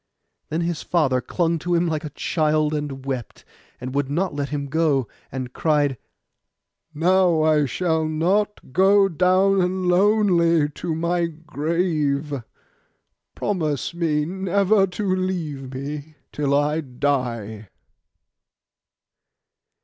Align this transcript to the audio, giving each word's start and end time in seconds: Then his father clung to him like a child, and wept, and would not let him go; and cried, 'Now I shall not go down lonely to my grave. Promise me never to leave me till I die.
Then 0.49 0.61
his 0.61 0.81
father 0.81 1.21
clung 1.21 1.59
to 1.59 1.75
him 1.75 1.85
like 1.85 2.03
a 2.03 2.09
child, 2.09 2.73
and 2.73 3.05
wept, 3.05 3.45
and 3.79 3.93
would 3.93 4.09
not 4.09 4.33
let 4.33 4.49
him 4.49 4.65
go; 4.65 5.07
and 5.31 5.53
cried, 5.53 5.95
'Now 6.91 7.43
I 7.43 7.67
shall 7.67 8.07
not 8.07 8.73
go 8.73 9.07
down 9.07 9.87
lonely 9.87 10.69
to 10.69 10.95
my 10.95 11.27
grave. 11.27 12.33
Promise 13.35 13.93
me 13.93 14.25
never 14.25 14.87
to 14.87 15.15
leave 15.15 15.71
me 15.71 16.15
till 16.31 16.55
I 16.55 16.81
die. 16.81 17.69